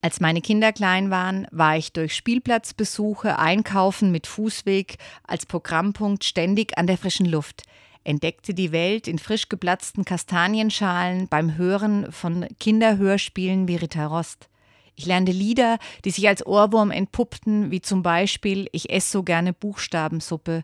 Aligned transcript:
Als 0.00 0.20
meine 0.20 0.40
Kinder 0.40 0.72
klein 0.72 1.10
waren, 1.10 1.48
war 1.50 1.76
ich 1.76 1.92
durch 1.92 2.14
Spielplatzbesuche, 2.14 3.36
Einkaufen 3.38 4.12
mit 4.12 4.28
Fußweg 4.28 4.96
als 5.26 5.44
Programmpunkt 5.44 6.22
ständig 6.22 6.78
an 6.78 6.86
der 6.86 6.96
frischen 6.96 7.26
Luft, 7.26 7.64
entdeckte 8.04 8.54
die 8.54 8.70
Welt 8.70 9.08
in 9.08 9.18
frisch 9.18 9.48
geplatzten 9.48 10.04
Kastanienschalen 10.04 11.26
beim 11.26 11.56
Hören 11.56 12.12
von 12.12 12.46
Kinderhörspielen 12.60 13.66
wie 13.66 13.74
Ritter 13.74 14.06
Rost. 14.06 14.48
Ich 14.94 15.04
lernte 15.06 15.32
Lieder, 15.32 15.78
die 16.04 16.10
sich 16.10 16.28
als 16.28 16.46
Ohrwurm 16.46 16.92
entpuppten, 16.92 17.72
wie 17.72 17.80
zum 17.80 18.02
Beispiel 18.02 18.68
Ich 18.70 18.90
esse 18.90 19.10
so 19.10 19.22
gerne 19.24 19.52
Buchstabensuppe 19.52 20.62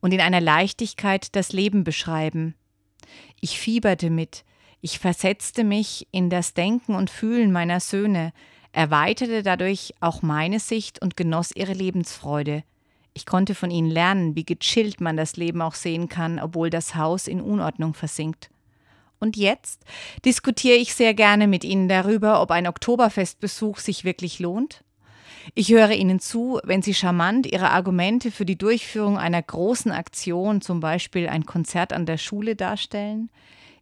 und 0.00 0.12
in 0.12 0.20
einer 0.20 0.40
Leichtigkeit 0.40 1.34
das 1.34 1.52
Leben 1.52 1.82
beschreiben. 1.82 2.54
Ich 3.40 3.58
fieberte 3.58 4.10
mit, 4.10 4.44
ich 4.80 5.00
versetzte 5.00 5.64
mich 5.64 6.06
in 6.12 6.30
das 6.30 6.54
Denken 6.54 6.94
und 6.94 7.10
Fühlen 7.10 7.50
meiner 7.50 7.80
Söhne, 7.80 8.32
erweiterte 8.76 9.42
dadurch 9.42 9.94
auch 10.00 10.20
meine 10.20 10.60
Sicht 10.60 11.00
und 11.00 11.16
genoss 11.16 11.50
ihre 11.54 11.72
Lebensfreude. 11.72 12.62
Ich 13.14 13.24
konnte 13.24 13.54
von 13.54 13.70
ihnen 13.70 13.90
lernen, 13.90 14.36
wie 14.36 14.44
gechillt 14.44 15.00
man 15.00 15.16
das 15.16 15.36
Leben 15.36 15.62
auch 15.62 15.74
sehen 15.74 16.10
kann, 16.10 16.38
obwohl 16.38 16.68
das 16.68 16.94
Haus 16.94 17.26
in 17.26 17.40
Unordnung 17.40 17.94
versinkt. 17.94 18.50
Und 19.18 19.38
jetzt 19.38 19.82
diskutiere 20.26 20.76
ich 20.76 20.94
sehr 20.94 21.14
gerne 21.14 21.46
mit 21.46 21.64
Ihnen 21.64 21.88
darüber, 21.88 22.42
ob 22.42 22.50
ein 22.50 22.66
Oktoberfestbesuch 22.66 23.78
sich 23.78 24.04
wirklich 24.04 24.40
lohnt. 24.40 24.84
Ich 25.54 25.70
höre 25.70 25.92
Ihnen 25.92 26.20
zu, 26.20 26.60
wenn 26.62 26.82
Sie 26.82 26.92
charmant 26.92 27.46
Ihre 27.46 27.70
Argumente 27.70 28.30
für 28.30 28.44
die 28.44 28.58
Durchführung 28.58 29.16
einer 29.16 29.40
großen 29.40 29.90
Aktion, 29.90 30.60
zum 30.60 30.80
Beispiel 30.80 31.28
ein 31.28 31.46
Konzert 31.46 31.94
an 31.94 32.04
der 32.04 32.18
Schule, 32.18 32.56
darstellen. 32.56 33.30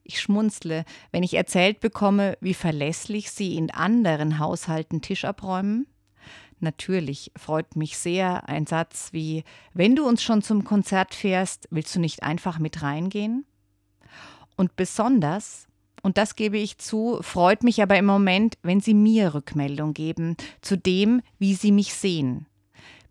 Ich 0.05 0.21
schmunzle, 0.21 0.85
wenn 1.11 1.23
ich 1.23 1.35
erzählt 1.35 1.81
bekomme, 1.81 2.37
wie 2.41 2.55
verlässlich 2.55 3.31
Sie 3.31 3.57
in 3.57 3.71
anderen 3.71 4.39
Haushalten 4.39 5.01
Tisch 5.01 5.25
abräumen. 5.25 5.87
Natürlich 6.61 7.33
freut 7.37 7.75
mich 7.75 7.97
sehr 7.99 8.49
ein 8.49 8.67
Satz 8.67 9.09
wie 9.13 9.45
Wenn 9.73 9.97
du 9.97 10.07
uns 10.07 10.23
schon 10.23 10.43
zum 10.43 10.65
Konzert 10.65 11.15
fährst, 11.15 11.67
willst 11.71 11.95
du 11.97 12.01
nicht 12.01 12.23
einfach 12.23 12.59
mit 12.59 12.83
reingehen? 12.83 13.45
Und 14.57 14.77
besonders, 14.77 15.67
und 16.03 16.19
das 16.19 16.37
gebe 16.37 16.59
ich 16.59 16.79
zu, 16.79 17.19
freut 17.23 17.65
mich 17.65 17.83
aber 17.83 17.99
im 17.99 18.07
Moment, 18.07 18.59
wenn 18.63 18.81
Sie 18.81 18.95
mir 18.95 19.35
Rückmeldung 19.35 19.95
geben 19.95 20.37
zu 20.61 20.77
dem, 20.77 21.23
wie 21.39 21.55
Sie 21.55 21.73
mich 21.73 21.95
sehen. 21.95 22.47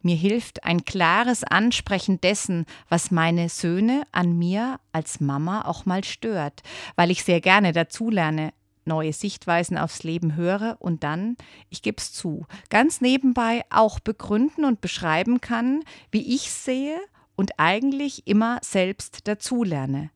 Mir 0.06 0.18
hilft 0.18 0.66
ein 0.66 0.84
klares 0.84 1.46
Ansprechen 1.46 2.20
dessen, 2.20 2.66
was 2.90 3.10
meine 3.10 3.48
Söhne 3.48 4.04
an 4.12 4.38
mir 4.38 4.80
als 4.92 5.22
Mama 5.22 5.64
auch 5.64 5.86
mal 5.86 6.04
stört, 6.04 6.62
weil 6.98 7.10
ich 7.10 7.24
sehr 7.24 7.40
gerne 7.40 7.72
dazulerne, 7.72 8.54
neue 8.84 9.14
Sichtweisen 9.14 9.78
aufs 9.78 10.04
Leben 10.04 10.36
höre 10.36 10.76
und 10.80 11.06
dann, 11.06 11.38
ich 11.70 11.82
gebe 11.82 11.98
es 12.00 12.12
zu, 12.12 12.46
ganz 12.70 13.00
nebenbei 13.00 13.64
auch 13.70 14.02
begründen 14.02 14.66
und 14.66 14.82
beschreiben 14.82 15.40
kann, 15.40 15.84
wie 16.12 16.36
ich 16.36 16.52
sehe 16.52 17.00
und 17.38 17.58
eigentlich 17.58 18.28
immer 18.28 18.60
selbst 18.62 19.26
dazulerne. 19.30 20.12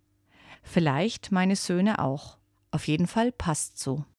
Vielleicht 0.64 1.32
meine 1.32 1.56
Söhne 1.56 2.00
auch. 2.00 2.38
Auf 2.72 2.90
jeden 2.90 3.08
Fall 3.08 3.32
passt 3.32 3.80
so. 3.80 4.04